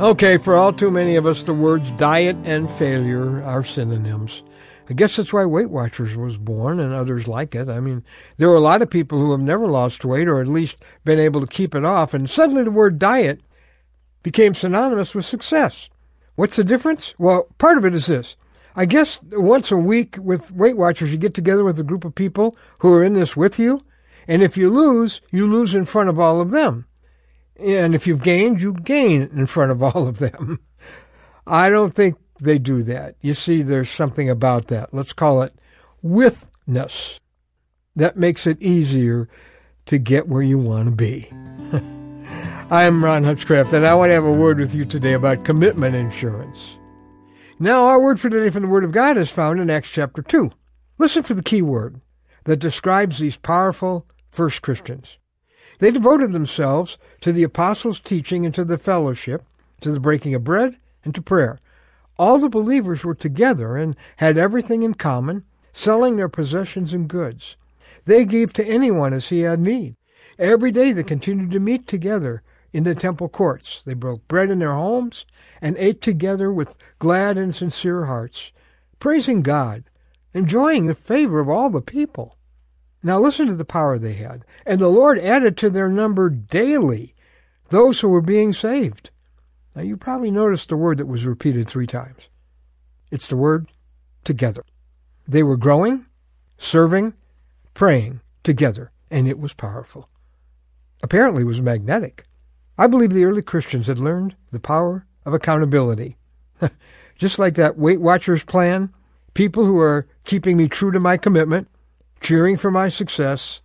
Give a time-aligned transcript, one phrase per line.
[0.00, 4.42] Okay, for all too many of us, the words diet and failure are synonyms.
[4.90, 7.68] I guess that's why Weight Watchers was born and others like it.
[7.68, 8.02] I mean,
[8.36, 11.20] there are a lot of people who have never lost weight or at least been
[11.20, 13.40] able to keep it off, and suddenly the word diet
[14.24, 15.88] became synonymous with success.
[16.34, 17.14] What's the difference?
[17.16, 18.34] Well, part of it is this.
[18.74, 22.16] I guess once a week with Weight Watchers, you get together with a group of
[22.16, 23.84] people who are in this with you,
[24.26, 26.86] and if you lose, you lose in front of all of them.
[27.56, 30.58] And if you've gained, you gain in front of all of them.
[31.46, 33.16] I don't think they do that.
[33.20, 34.92] You see, there's something about that.
[34.92, 35.54] Let's call it
[36.02, 37.20] withness.
[37.96, 39.28] That makes it easier
[39.86, 41.30] to get where you want to be.
[42.70, 45.94] I'm Ron Hutchcraft, and I want to have a word with you today about commitment
[45.94, 46.78] insurance.
[47.60, 50.22] Now, our word for today from the Word of God is found in Acts chapter
[50.22, 50.50] 2.
[50.98, 52.00] Listen for the key word
[52.44, 55.18] that describes these powerful first Christians.
[55.78, 59.44] They devoted themselves to the apostles' teaching and to the fellowship,
[59.80, 61.60] to the breaking of bread, and to prayer.
[62.18, 67.56] All the believers were together and had everything in common, selling their possessions and goods.
[68.04, 69.96] They gave to anyone as he had need.
[70.38, 73.82] Every day they continued to meet together in the temple courts.
[73.84, 75.26] They broke bread in their homes
[75.60, 78.52] and ate together with glad and sincere hearts,
[78.98, 79.84] praising God,
[80.32, 82.36] enjoying the favor of all the people.
[83.04, 84.46] Now listen to the power they had.
[84.64, 87.14] And the Lord added to their number daily
[87.68, 89.10] those who were being saved.
[89.76, 92.28] Now you probably noticed the word that was repeated three times.
[93.10, 93.68] It's the word
[94.24, 94.64] together.
[95.28, 96.06] They were growing,
[96.56, 97.12] serving,
[97.74, 100.08] praying together, and it was powerful.
[101.02, 102.24] Apparently it was magnetic.
[102.78, 106.16] I believe the early Christians had learned the power of accountability.
[107.16, 108.94] Just like that Weight Watchers plan,
[109.34, 111.68] people who are keeping me true to my commitment
[112.24, 113.60] cheering for my success,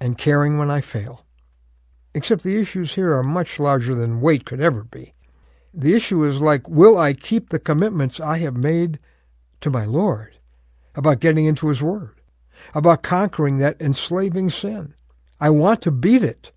[0.00, 1.26] and caring when I fail.
[2.14, 5.12] Except the issues here are much larger than weight could ever be.
[5.74, 8.98] The issue is like, will I keep the commitments I have made
[9.60, 10.38] to my Lord
[10.94, 12.18] about getting into His Word,
[12.74, 14.94] about conquering that enslaving sin?
[15.38, 16.52] I want to beat it.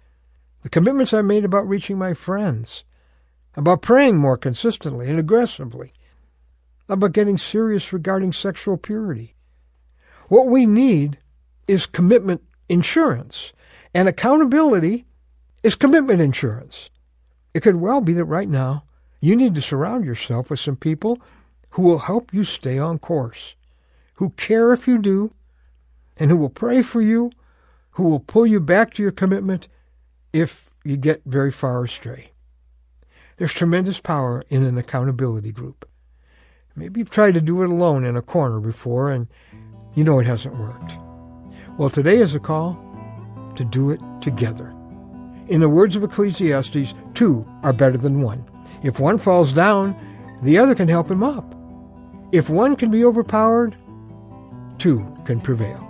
[0.63, 2.86] The commitments I made about reaching my friends,
[3.57, 5.91] about praying more consistently and aggressively,
[6.88, 9.36] about getting serious regarding sexual purity,
[10.29, 11.17] what we need
[11.67, 13.51] is commitment insurance,
[13.94, 15.06] and accountability
[15.63, 16.90] is commitment insurance.
[17.53, 18.84] It could well be that right now
[19.19, 21.19] you need to surround yourself with some people
[21.72, 23.56] who will help you stay on course,
[24.16, 25.34] who care if you do,
[26.18, 27.31] and who will pray for you,
[27.91, 29.68] who will pull you back to your commitment
[30.31, 32.31] if you get very far astray.
[33.38, 35.88] There's tremendous power in an accountability group.
[36.75, 39.28] Maybe you've tried to do it alone in a corner before and
[39.95, 40.97] you know it hasn't worked.
[41.77, 42.77] Well, today is a call
[43.55, 44.73] to do it together.
[45.47, 48.45] In the words of Ecclesiastes, two are better than one.
[48.83, 49.95] If one falls down,
[50.44, 51.55] the other can help him up.
[52.31, 53.75] If one can be overpowered,
[54.77, 55.85] two can prevail.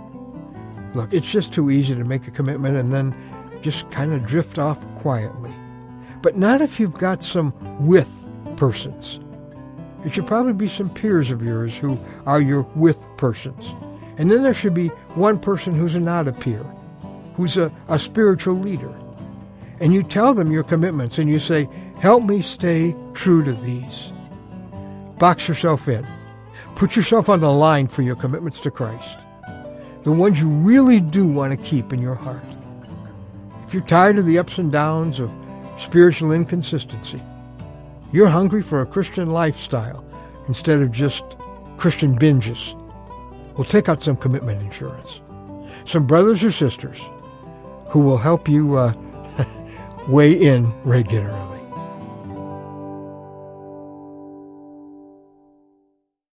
[0.94, 3.14] Look, it's just too easy to make a commitment and then
[3.62, 5.52] just kind of drift off quietly.
[6.22, 7.52] But not if you've got some
[7.86, 8.10] with
[8.56, 9.20] persons.
[10.04, 13.72] It should probably be some peers of yours who are your with persons.
[14.20, 16.62] And then there should be one person who's not a peer,
[17.36, 18.94] who's a, a spiritual leader.
[19.80, 21.70] And you tell them your commitments and you say,
[22.00, 24.12] help me stay true to these.
[25.18, 26.06] Box yourself in.
[26.74, 29.16] Put yourself on the line for your commitments to Christ.
[30.02, 32.44] The ones you really do want to keep in your heart.
[33.66, 35.30] If you're tired of the ups and downs of
[35.78, 37.22] spiritual inconsistency,
[38.12, 40.04] you're hungry for a Christian lifestyle
[40.46, 41.24] instead of just
[41.78, 42.76] Christian binges,
[43.60, 45.20] will take out some commitment insurance.
[45.84, 46.98] Some brothers or sisters
[47.90, 48.94] who will help you uh,
[50.08, 51.49] weigh in regularly.